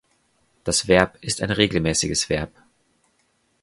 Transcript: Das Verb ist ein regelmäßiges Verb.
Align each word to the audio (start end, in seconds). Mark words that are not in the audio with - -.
Das 0.63 0.87
Verb 0.87 1.19
ist 1.21 1.43
ein 1.43 1.51
regelmäßiges 1.51 2.27
Verb. 2.27 2.49